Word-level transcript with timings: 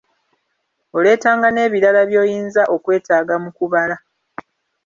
Oleetanga 0.97 1.47
n'ebirala 1.51 2.01
by'oyinza 2.09 2.63
okwetaaga 2.75 3.35
mu 3.43 3.49
kubala. 3.57 3.95